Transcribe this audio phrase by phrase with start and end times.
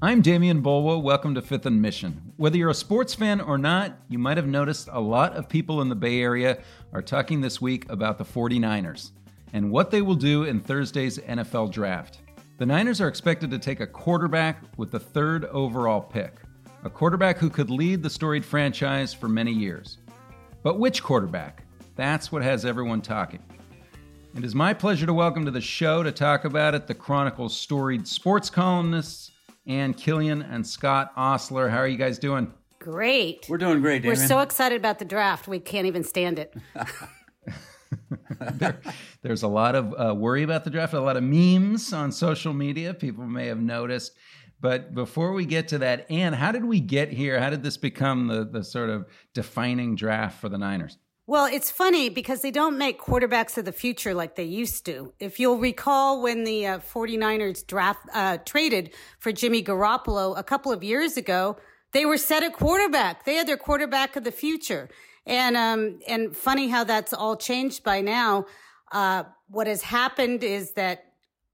[0.00, 1.02] I'm Demian Bulwa.
[1.02, 2.32] Welcome to Fifth and Mission.
[2.36, 5.82] Whether you're a sports fan or not, you might have noticed a lot of people
[5.82, 9.10] in the Bay Area are talking this week about the 49ers
[9.54, 12.20] and what they will do in Thursday's NFL draft.
[12.58, 16.42] The Niners are expected to take a quarterback with the third overall pick,
[16.84, 19.98] a quarterback who could lead the storied franchise for many years.
[20.62, 21.64] But which quarterback?
[21.96, 23.42] That's what has everyone talking.
[24.36, 27.56] It is my pleasure to welcome to the show to talk about it the Chronicle's
[27.56, 29.32] storied sports columnists,
[29.68, 31.68] Ann Killion and Scott Ostler.
[31.68, 32.52] How are you guys doing?
[32.78, 33.46] Great.
[33.48, 35.46] We're doing great, We're so excited about the draft.
[35.46, 36.54] We can't even stand it.
[38.52, 38.80] there,
[39.22, 42.52] there's a lot of uh, worry about the draft, a lot of memes on social
[42.52, 42.94] media.
[42.94, 44.12] People may have noticed.
[44.60, 47.38] But before we get to that, Ann, how did we get here?
[47.38, 50.98] How did this become the, the sort of defining draft for the Niners?
[51.28, 55.12] Well, it's funny because they don't make quarterbacks of the future like they used to.
[55.20, 60.72] If you'll recall when the uh, 49ers draft uh, traded for Jimmy Garoppolo a couple
[60.72, 61.58] of years ago,
[61.92, 63.26] they were set at quarterback.
[63.26, 64.88] They had their quarterback of the future.
[65.26, 68.46] And um, and funny how that's all changed by now.
[68.90, 71.07] Uh, what has happened is that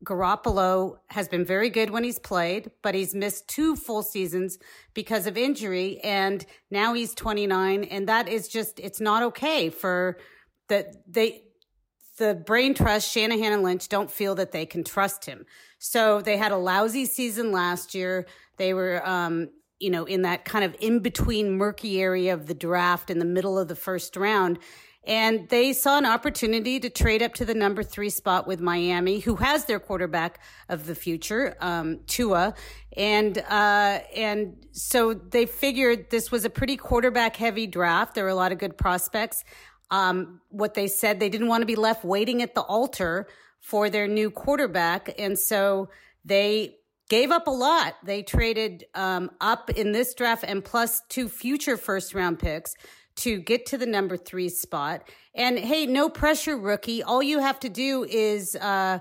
[0.05, 4.59] Garoppolo has been very good when he's played, but he's missed two full seasons
[4.93, 5.99] because of injury.
[6.03, 7.85] And now he's 29.
[7.85, 10.19] And that is just, it's not okay for
[10.69, 11.43] the, they,
[12.19, 15.47] the brain trust, Shanahan and Lynch don't feel that they can trust him.
[15.79, 18.27] So they had a lousy season last year.
[18.57, 22.55] They were, um, you know, in that kind of in between murky area of the
[22.55, 24.59] draft in the middle of the first round.
[25.07, 29.21] And they saw an opportunity to trade up to the number three spot with Miami,
[29.21, 32.55] who has their quarterback of the future, um, Tua.
[32.97, 38.15] And, uh, and so they figured this was a pretty quarterback heavy draft.
[38.15, 39.45] There were a lot of good prospects.
[39.91, 43.29] Um, what they said, they didn't want to be left waiting at the altar
[43.61, 45.15] for their new quarterback.
[45.19, 45.91] And so
[46.25, 46.77] they
[47.11, 47.95] gave up a lot.
[48.05, 52.75] They traded, um, up in this draft and plus two future first round picks
[53.17, 55.09] to get to the number three spot.
[55.35, 57.03] And hey, no pressure, rookie.
[57.03, 58.99] All you have to do is uh,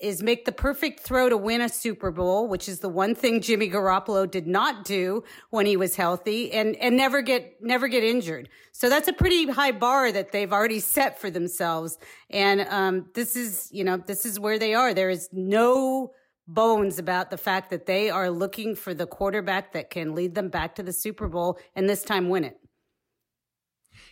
[0.00, 3.40] is make the perfect throw to win a Super Bowl, which is the one thing
[3.40, 8.02] Jimmy Garoppolo did not do when he was healthy, and and never get never get
[8.02, 8.48] injured.
[8.72, 11.98] So that's a pretty high bar that they've already set for themselves.
[12.30, 14.92] And um, this is you know this is where they are.
[14.92, 16.12] There is no
[16.48, 20.48] bones about the fact that they are looking for the quarterback that can lead them
[20.48, 22.58] back to the Super Bowl and this time win it.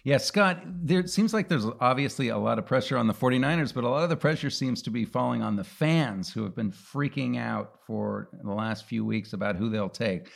[0.02, 3.84] Yeah, Scott, there seems like there's obviously a lot of pressure on the 49ers, but
[3.84, 6.72] a lot of the pressure seems to be falling on the fans who have been
[6.72, 10.30] freaking out for the last few weeks about who they'll take.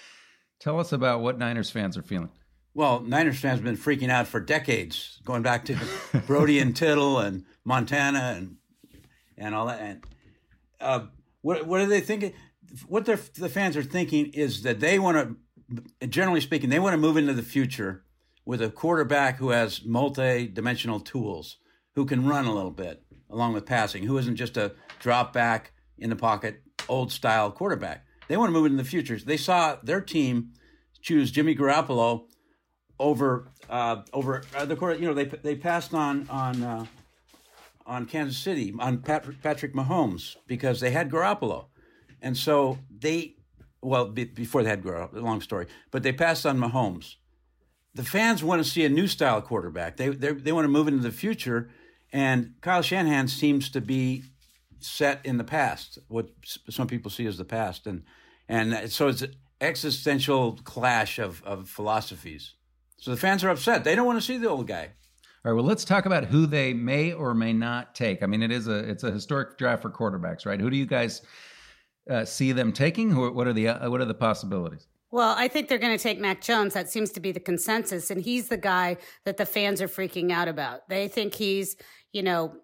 [0.60, 2.30] Tell us about what Niners fans are feeling.
[2.74, 5.78] Well, Niners fans have been freaking out for decades, going back to
[6.26, 8.56] Brodie and Tittle and Montana and
[9.36, 9.80] and all that.
[9.80, 10.04] And
[10.80, 11.06] uh,
[11.40, 12.34] what what are they thinking?
[12.86, 15.38] What the fans are thinking is that they want
[16.00, 18.04] to, generally speaking, they want to move into the future
[18.44, 21.58] with a quarterback who has multi-dimensional tools,
[21.94, 25.72] who can run a little bit along with passing, who isn't just a drop back
[25.98, 28.04] in the pocket, old style quarterback.
[28.28, 29.18] They want to move into the future.
[29.18, 30.52] They saw their team
[31.02, 32.24] choose Jimmy Garoppolo
[32.98, 34.98] over uh, over the quarter.
[34.98, 36.86] You know, they they passed on on uh,
[37.86, 41.66] on Kansas City on Pat, Patrick Mahomes because they had Garoppolo,
[42.22, 43.36] and so they
[43.82, 45.22] well be, before they had Garoppolo.
[45.22, 47.16] Long story, but they passed on Mahomes
[47.94, 49.96] the fans want to see a new style quarterback.
[49.96, 51.70] They they want to move into the future,
[52.12, 54.24] and Kyle Shanahan seems to be
[54.80, 56.28] set in the past, what
[56.68, 58.02] some people see as the past, and
[58.48, 62.54] and so it's an existential clash of of philosophies.
[62.98, 63.84] So the fans are upset.
[63.84, 64.90] They don't want to see the old guy.
[65.44, 65.56] All right.
[65.56, 68.22] Well, let's talk about who they may or may not take.
[68.22, 70.58] I mean, it is a it's a historic draft for quarterbacks, right?
[70.58, 71.22] Who do you guys
[72.10, 73.10] uh, see them taking?
[73.10, 74.86] Who, what are the uh, what are the possibilities?
[75.14, 76.74] Well, I think they're going to take Mac Jones.
[76.74, 78.10] That seems to be the consensus.
[78.10, 80.88] And he's the guy that the fans are freaking out about.
[80.88, 81.76] They think he's,
[82.12, 82.56] you know,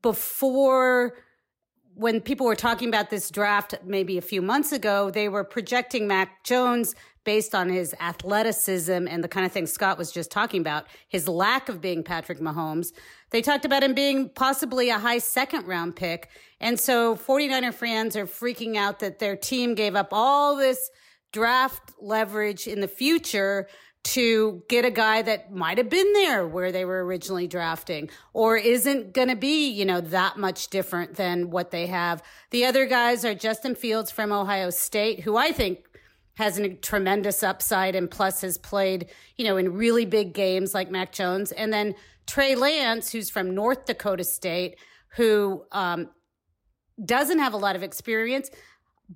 [0.00, 1.14] before
[1.96, 6.06] when people were talking about this draft maybe a few months ago, they were projecting
[6.06, 6.94] Mac Jones
[7.24, 11.26] based on his athleticism and the kind of thing Scott was just talking about, his
[11.26, 12.92] lack of being Patrick Mahomes.
[13.30, 16.28] They talked about him being possibly a high second round pick.
[16.60, 20.88] And so 49er fans are freaking out that their team gave up all this
[21.32, 23.66] draft leverage in the future
[24.04, 28.56] to get a guy that might have been there where they were originally drafting or
[28.56, 32.22] isn't going to be, you know, that much different than what they have.
[32.50, 35.86] The other guys are Justin Fields from Ohio State, who I think
[36.34, 40.90] has a tremendous upside and plus has played, you know, in really big games like
[40.90, 41.52] Mac Jones.
[41.52, 41.94] And then
[42.26, 44.76] Trey Lance, who's from North Dakota State,
[45.16, 46.08] who um,
[47.04, 48.50] doesn't have a lot of experience,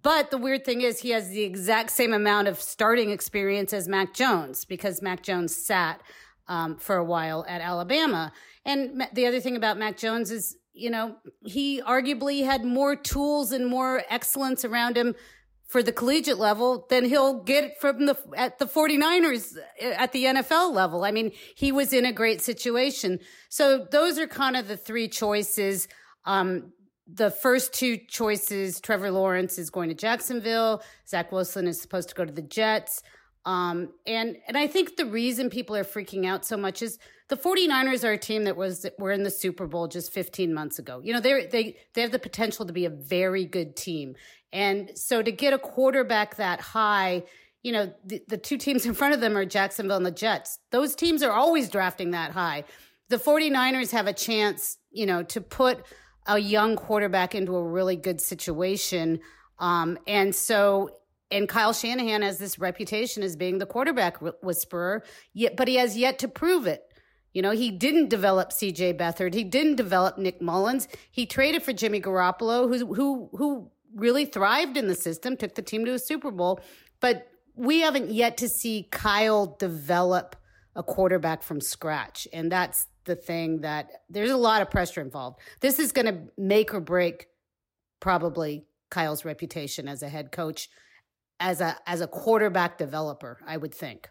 [0.03, 3.89] but the weird thing is, he has the exact same amount of starting experience as
[3.89, 6.01] Mac Jones because Mac Jones sat
[6.49, 8.33] um, for a while at Alabama.
[8.65, 13.53] And the other thing about Mac Jones is, you know, he arguably had more tools
[13.53, 15.15] and more excellence around him
[15.67, 20.25] for the collegiate level than he'll get from the at the 49ers uh, at the
[20.25, 21.05] NFL level.
[21.05, 23.19] I mean, he was in a great situation.
[23.49, 25.89] So those are kind of the three choices.
[26.25, 26.73] Um,
[27.07, 30.83] the first two choices, Trevor Lawrence is going to Jacksonville.
[31.09, 33.03] Zach Wilson is supposed to go to the Jets.
[33.45, 36.99] Um, and and I think the reason people are freaking out so much is
[37.29, 40.81] the 49ers are a team that was were in the Super Bowl just 15 months
[40.81, 41.01] ago.
[41.03, 44.17] You know, they they they have the potential to be a very good team.
[44.53, 47.23] And so to get a quarterback that high,
[47.63, 50.59] you know, the, the two teams in front of them are Jacksonville and the Jets.
[50.73, 52.65] Those teams are always drafting that high.
[53.11, 55.85] The 49ers have a chance, you know, to put
[56.27, 59.21] a young quarterback into a really good situation.
[59.59, 60.91] Um, and so,
[61.31, 65.97] and Kyle Shanahan has this reputation as being the quarterback whisperer, yet, but he has
[65.97, 66.83] yet to prove it.
[67.33, 69.35] You know, he didn't develop CJ Beathard.
[69.35, 70.89] He didn't develop Nick Mullens.
[71.11, 75.63] He traded for Jimmy Garoppolo, who, who, who really thrived in the system, took the
[75.63, 76.61] team to a Super Bowl.
[77.01, 80.37] But we haven't yet to see Kyle develop
[80.75, 82.29] a quarterback from scratch.
[82.33, 85.41] And that's the thing that there's a lot of pressure involved.
[85.61, 87.27] This is going to make or break
[88.01, 90.69] probably Kyle's reputation as a head coach,
[91.41, 93.39] as a as a quarterback developer.
[93.47, 94.09] I would think.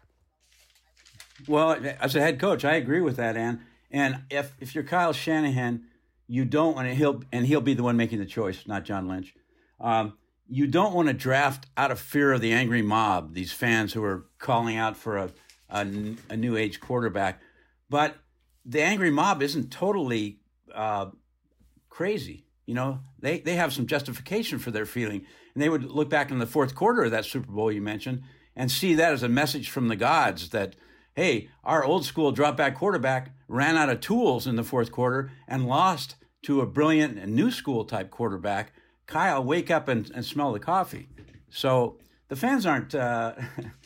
[1.46, 3.62] Well, as a head coach, I agree with that, Ann.
[3.90, 5.84] And if if you're Kyle Shanahan,
[6.26, 9.08] you don't want to he'll and he'll be the one making the choice, not John
[9.08, 9.34] Lynch.
[9.80, 10.14] Um,
[10.48, 14.02] you don't want to draft out of fear of the angry mob, these fans who
[14.04, 15.30] are calling out for a,
[15.68, 15.86] a,
[16.30, 17.40] a new age quarterback.
[17.90, 18.16] But
[18.66, 20.40] the angry mob isn't totally
[20.74, 21.06] uh,
[21.88, 22.44] crazy.
[22.66, 25.24] You know, they, they have some justification for their feeling.
[25.54, 28.22] And they would look back in the fourth quarter of that Super Bowl you mentioned
[28.56, 30.74] and see that as a message from the gods that,
[31.14, 35.30] hey, our old school drop back quarterback ran out of tools in the fourth quarter
[35.46, 38.72] and lost to a brilliant and new school type quarterback.
[39.06, 41.08] Kyle, wake up and, and smell the coffee.
[41.48, 41.98] So
[42.28, 42.94] the fans aren't.
[42.94, 43.34] Uh,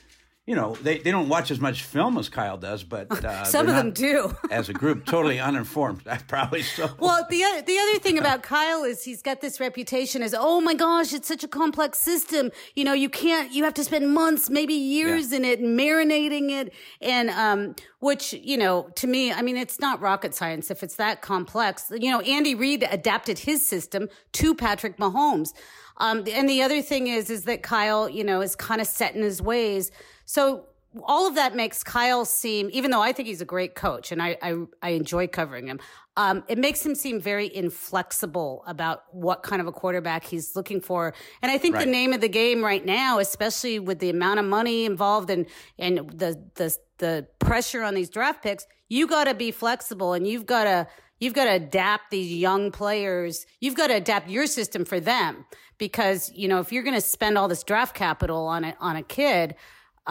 [0.51, 3.69] you know, they, they don't watch as much film as Kyle does, but uh, some
[3.69, 4.37] of them do.
[4.51, 6.03] as a group, totally uninformed.
[6.09, 6.91] I probably so.
[6.99, 10.61] Well, the other, the other thing about Kyle is he's got this reputation as, oh
[10.61, 12.51] my gosh, it's such a complex system.
[12.75, 15.37] You know, you can't, you have to spend months, maybe years yeah.
[15.37, 20.01] in it, marinating it, and um, which you know, to me, I mean, it's not
[20.01, 21.93] rocket science if it's that complex.
[21.97, 25.53] You know, Andy Reid adapted his system to Patrick Mahomes.
[26.01, 29.15] Um, and the other thing is, is that Kyle, you know, is kind of set
[29.15, 29.93] in his ways.
[30.31, 30.67] So
[31.03, 34.23] all of that makes Kyle seem, even though I think he's a great coach and
[34.23, 35.81] I, I, I enjoy covering him,
[36.17, 40.81] um, it makes him seem very inflexible about what kind of a quarterback he's looking
[40.81, 41.15] for.
[41.43, 41.85] And I think right.
[41.85, 45.47] the name of the game right now, especially with the amount of money involved and,
[45.81, 50.29] and the, the, the pressure on these draft picks, you got to be flexible and
[50.29, 50.87] you've got to,
[51.19, 53.47] you've got to adapt these young players.
[53.59, 55.45] You've got to adapt your system for them
[55.77, 58.95] because you know if you're going to spend all this draft capital on a on
[58.95, 59.57] a kid,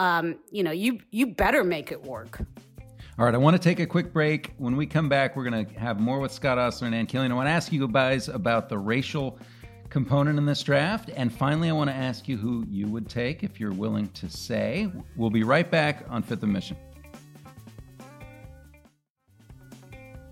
[0.00, 2.40] um, you know you you better make it work.
[3.18, 4.54] All right, I want to take a quick break.
[4.56, 7.30] When we come back, we're going to have more with Scott Ostler and Ann Killion.
[7.30, 9.38] I want to ask you guys about the racial
[9.90, 11.10] component in this draft.
[11.14, 14.30] And finally, I want to ask you who you would take if you're willing to
[14.30, 14.90] say.
[15.16, 16.78] We'll be right back on Fifth and Mission.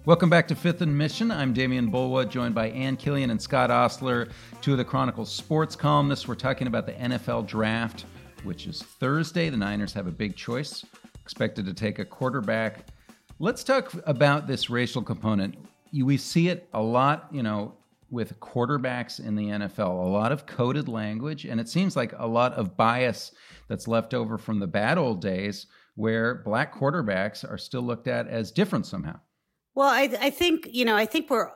[0.07, 1.31] Welcome back to Fifth and Mission.
[1.31, 4.31] I'm Demian Bulwa, joined by Ann Killion and Scott Ostler,
[4.63, 6.27] two of the Chronicle's sports columnists.
[6.27, 8.07] We're talking about the NFL draft,
[8.45, 9.51] which is Thursday.
[9.51, 10.85] The Niners have a big choice,
[11.23, 12.87] expected to take a quarterback.
[13.39, 15.57] Let's talk about this racial component.
[15.93, 17.75] We see it a lot, you know,
[18.11, 22.27] with quarterbacks in the NFL, a lot of coded language, and it seems like a
[22.27, 23.33] lot of bias
[23.69, 28.29] that's left over from the bad old days where black quarterbacks are still looked at
[28.29, 29.19] as different somehow.
[29.75, 31.51] Well, I, I think, you know, I think we're,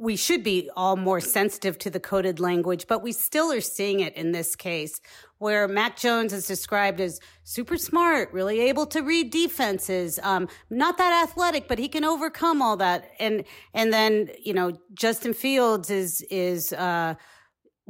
[0.00, 4.00] we should be all more sensitive to the coded language, but we still are seeing
[4.00, 4.98] it in this case
[5.36, 10.96] where Mac Jones is described as super smart, really able to read defenses, um, not
[10.96, 13.10] that athletic, but he can overcome all that.
[13.18, 17.14] And, and then, you know, Justin Fields is, is, uh,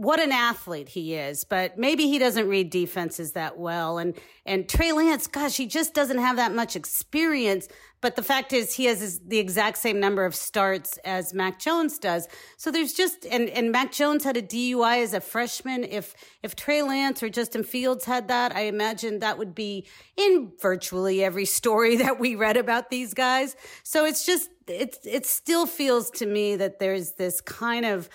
[0.01, 3.99] what an athlete he is, but maybe he doesn't read defenses that well.
[3.99, 4.17] And
[4.47, 7.69] and Trey Lance, gosh, he just doesn't have that much experience.
[8.01, 11.99] But the fact is, he has the exact same number of starts as Mac Jones
[11.99, 12.29] does.
[12.57, 15.85] So there's just and and Mac Jones had a DUI as a freshman.
[15.85, 20.51] If if Trey Lance or Justin Fields had that, I imagine that would be in
[20.63, 23.55] virtually every story that we read about these guys.
[23.83, 28.09] So it's just it it still feels to me that there's this kind of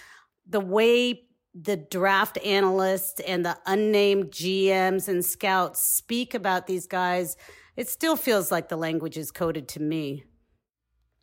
[0.47, 1.25] the way
[1.55, 7.37] the draft analysts and the unnamed GMs and scouts speak about these guys,
[7.77, 10.25] it still feels like the language is coded to me.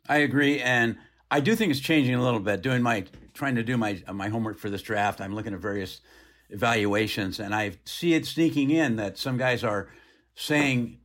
[0.09, 0.97] I agree, and
[1.29, 2.61] I do think it's changing a little bit.
[2.61, 6.01] Doing my trying to do my my homework for this draft, I'm looking at various
[6.49, 9.87] evaluations, and I see it sneaking in that some guys are
[10.35, 10.99] saying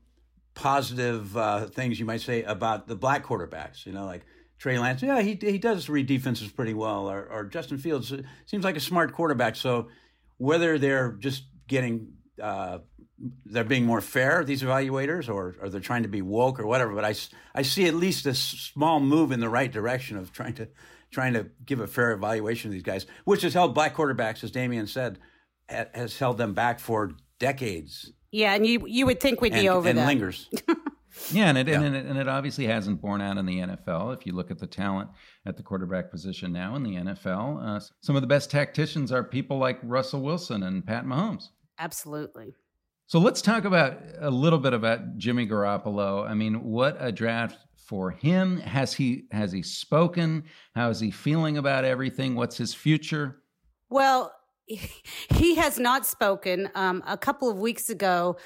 [0.55, 3.87] positive uh, things you might say about the black quarterbacks.
[3.87, 4.25] You know, like
[4.59, 5.03] Trey Lance.
[5.03, 8.13] Yeah, he he does read defenses pretty well, or, or Justin Fields
[8.47, 9.57] seems like a smart quarterback.
[9.57, 9.89] So
[10.39, 12.79] whether they're just getting uh,
[13.47, 16.95] they're being more fair, these evaluators, or, or they're trying to be woke or whatever.
[16.95, 17.15] But I,
[17.55, 20.69] I see at least a small move in the right direction of trying to
[21.11, 24.53] trying to give a fair evaluation of these guys, which has held black quarterbacks, as
[24.53, 25.19] Demian said,
[25.69, 28.13] has held them back for decades.
[28.31, 30.07] Yeah, and you you would think we'd and, be over and that.
[30.07, 30.49] lingers.
[31.31, 31.81] Yeah, and it, yeah.
[31.81, 34.17] And, it, and it obviously hasn't borne out in the NFL.
[34.17, 35.11] If you look at the talent
[35.47, 39.25] at the quarterback position now in the NFL, uh, some of the best tacticians are
[39.25, 41.49] people like Russell Wilson and Pat Mahomes.
[41.79, 42.55] Absolutely.
[43.07, 46.29] So let's talk about a little bit about Jimmy Garoppolo.
[46.29, 48.59] I mean, what a draft for him.
[48.59, 50.45] Has he has he spoken?
[50.75, 52.35] How is he feeling about everything?
[52.35, 53.41] What's his future?
[53.89, 54.35] Well,
[54.67, 56.69] he has not spoken.
[56.75, 58.37] Um, a couple of weeks ago,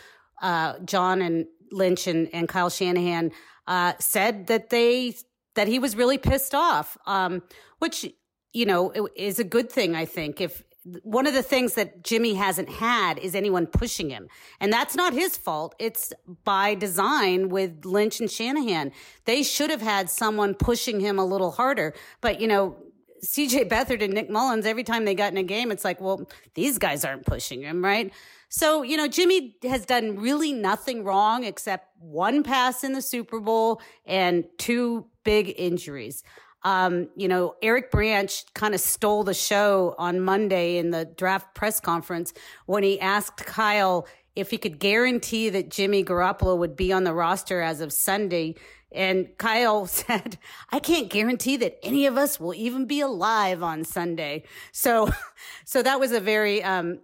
[0.41, 3.33] uh, John and Lynch and, and Kyle Shanahan
[3.67, 5.15] uh, said that they
[5.55, 7.43] that he was really pissed off, um,
[7.79, 8.07] which
[8.53, 9.95] you know is a good thing.
[9.95, 10.63] I think if
[11.03, 14.29] one of the things that Jimmy hasn't had is anyone pushing him.
[14.61, 15.75] And that's not his fault.
[15.79, 16.13] It's
[16.45, 18.91] by design with Lynch and Shanahan.
[19.25, 21.95] They should have had someone pushing him a little harder.
[22.21, 22.77] But, you know,
[23.25, 26.29] CJ Beathard and Nick Mullens, every time they got in a game, it's like, well,
[26.55, 28.13] these guys aren't pushing him, right?
[28.55, 33.41] So, you know, Jimmy has done really nothing wrong except one pass in the Super
[33.41, 36.23] Bowl and two big injuries.
[36.63, 41.55] Um, you know, Eric Branch kind of stole the show on Monday in the draft
[41.55, 42.35] press conference
[42.67, 44.07] when he asked Kyle
[44.37, 48.55] if he could guarantee that Jimmy Garoppolo would be on the roster as of Sunday.
[48.95, 50.37] And Kyle said,
[50.71, 54.43] I can't guarantee that any of us will even be alive on Sunday.
[54.73, 55.11] So,
[55.65, 56.99] so that was a very, um,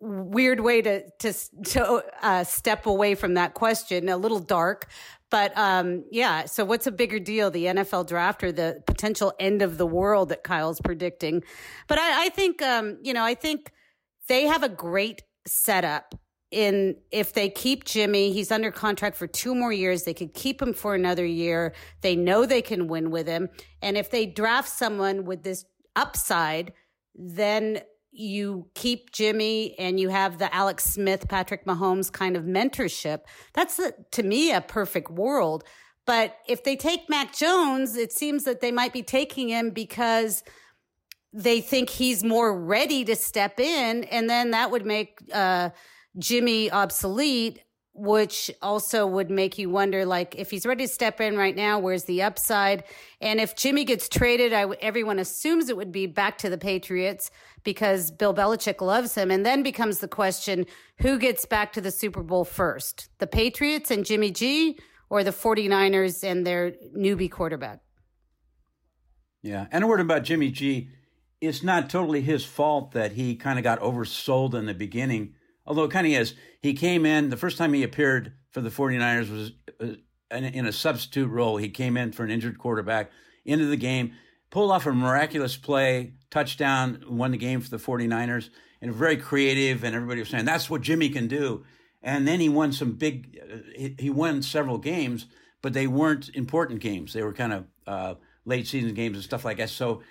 [0.00, 1.32] weird way to to
[1.64, 4.08] to uh, step away from that question.
[4.08, 4.88] A little dark,
[5.30, 6.46] but um, yeah.
[6.46, 10.30] So what's a bigger deal, the NFL draft or the potential end of the world
[10.30, 11.42] that Kyle's predicting?
[11.86, 13.72] But I, I think um, you know I think
[14.28, 16.14] they have a great setup.
[16.50, 20.02] In if they keep Jimmy, he's under contract for two more years.
[20.02, 21.74] They could keep him for another year.
[22.00, 23.50] They know they can win with him.
[23.80, 26.72] And if they draft someone with this upside,
[27.14, 33.20] then you keep Jimmy and you have the Alex Smith, Patrick Mahomes kind of mentorship.
[33.54, 35.64] That's a, to me a perfect world.
[36.06, 40.42] But if they take Mac Jones, it seems that they might be taking him because
[41.32, 45.70] they think he's more ready to step in, and then that would make uh,
[46.18, 47.60] Jimmy obsolete
[48.00, 51.78] which also would make you wonder like if he's ready to step in right now
[51.78, 52.82] where's the upside?
[53.20, 57.30] And if jimmy gets traded I, everyone assumes it would be back to the patriots
[57.62, 59.30] because bill belichick loves him.
[59.30, 60.64] And then becomes the question
[61.00, 64.78] who gets back to the super bowl first the patriots and jimmy g
[65.10, 67.80] or the 49ers and their newbie quarterback?
[69.42, 70.88] Yeah and a word about jimmy g.
[71.42, 75.34] It's not totally his fault that he kind of got oversold in the beginning
[75.70, 76.34] although it kind of is.
[76.62, 80.72] He came in, the first time he appeared for the 49ers was uh, in a
[80.72, 81.58] substitute role.
[81.58, 83.12] He came in for an injured quarterback
[83.44, 84.14] into the game,
[84.50, 88.50] pulled off a miraculous play, touchdown, won the game for the 49ers,
[88.82, 89.84] and very creative.
[89.84, 91.64] And everybody was saying, that's what Jimmy can do.
[92.02, 95.26] And then he won some big, uh, he won several games,
[95.62, 97.12] but they weren't important games.
[97.12, 99.70] They were kind of uh, late season games and stuff like that.
[99.70, 100.02] So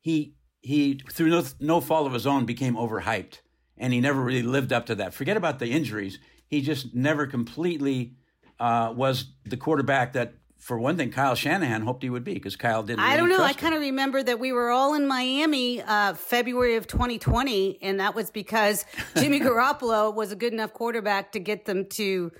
[0.00, 3.38] he, he, through no, no fault of his own, became overhyped
[3.76, 5.14] and he never really lived up to that.
[5.14, 8.16] Forget about the injuries; he just never completely
[8.58, 12.56] uh, was the quarterback that, for one thing, Kyle Shanahan hoped he would be because
[12.56, 13.00] Kyle didn't.
[13.00, 13.42] Really I don't know.
[13.42, 18.00] I kind of remember that we were all in Miami uh, February of 2020, and
[18.00, 18.84] that was because
[19.16, 22.32] Jimmy Garoppolo was a good enough quarterback to get them to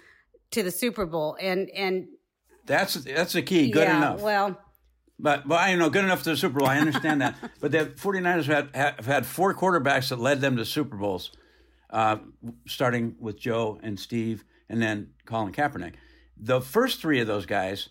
[0.52, 2.06] to the Super Bowl, and and
[2.66, 3.70] that's that's the key.
[3.70, 4.20] Good yeah, enough.
[4.20, 4.60] Well.
[5.18, 6.68] But, but I know good enough to the Super Bowl.
[6.68, 7.36] I understand that.
[7.60, 11.30] But the 49ers have, have had four quarterbacks that led them to Super Bowls,
[11.90, 12.16] uh,
[12.66, 15.94] starting with Joe and Steve and then Colin Kaepernick.
[16.36, 17.90] The first three of those guys,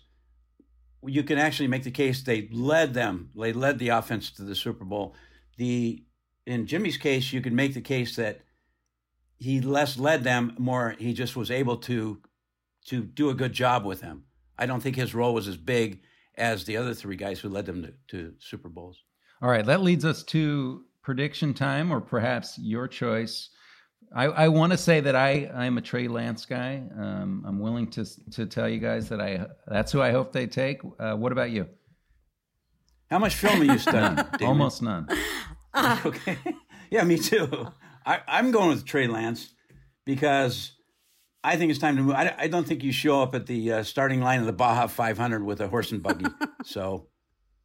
[1.06, 3.30] you can actually make the case they led them.
[3.34, 5.14] They led the offense to the Super Bowl.
[5.56, 6.04] The
[6.46, 8.40] in Jimmy's case, you can make the case that
[9.38, 12.20] he less led them, more he just was able to
[12.86, 14.24] to do a good job with them.
[14.58, 16.00] I don't think his role was as big
[16.36, 19.02] as the other three guys who led them to, to Super Bowls.
[19.42, 23.50] All right, that leads us to prediction time, or perhaps your choice.
[24.14, 26.82] I, I want to say that I I'm a Trey Lance guy.
[26.96, 30.46] Um, I'm willing to to tell you guys that I that's who I hope they
[30.46, 30.80] take.
[30.98, 31.66] Uh, what about you?
[33.10, 34.24] How much film are you studying?
[34.42, 35.08] Almost none.
[36.06, 36.38] okay.
[36.90, 37.66] Yeah, me too.
[38.06, 39.52] I, I'm going with Trey Lance
[40.04, 40.73] because
[41.44, 42.14] I think it's time to move.
[42.14, 44.86] I, I don't think you show up at the uh, starting line of the Baja
[44.86, 46.24] 500 with a horse and buggy.
[46.64, 47.06] so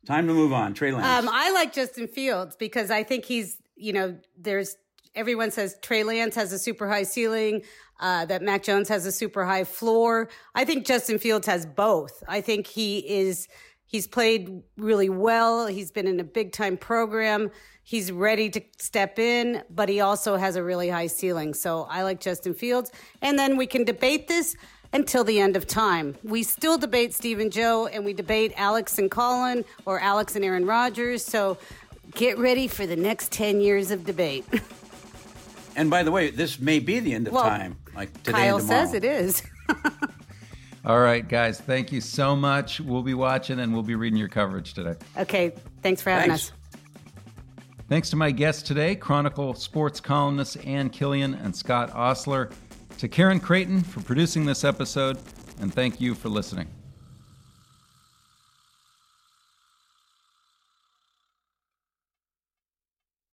[0.05, 0.74] time to move on.
[0.74, 1.25] Trey Lance.
[1.25, 4.75] Um, I like Justin Fields because I think he's, you know, there's
[5.15, 7.63] everyone says Trey Lance has a super high ceiling,
[8.00, 10.29] uh, that Mac Jones has a super high floor.
[10.55, 12.24] I think Justin Fields has both.
[12.27, 13.48] I think he is,
[13.89, 15.65] he's played really well.
[15.67, 17.50] He's been in a big time program.
[17.84, 21.55] He's ready to step in, but he also has a really high ceiling.
[21.55, 22.91] So I like Justin Fields.
[23.22, 24.55] And then we can debate this
[24.93, 26.15] until the end of time.
[26.24, 30.46] We still debate Steve and Joe, and we debate Alex and Colin or Alex and
[30.46, 31.25] Aaron Rodgers.
[31.25, 31.58] So
[32.13, 34.46] get ready for the next 10 years of debate.
[35.75, 37.77] and by the way, this may be the end of Well, time.
[37.96, 38.86] Like today Kyle and tomorrow.
[38.86, 39.41] says it is.
[40.89, 41.62] All right, guys.
[41.62, 42.79] Thank you so much.
[42.79, 44.96] We'll be watching and we'll be reading your coverage today.
[45.19, 45.53] okay,
[45.84, 46.50] thanks for having Thanks.
[46.50, 46.51] us.
[47.89, 52.51] Thanks to my guests today, Chronicle sports columnists Ann Killion and Scott Ostler,
[52.98, 55.19] to Karen Creighton for producing this episode,
[55.60, 56.67] and thank you for listening.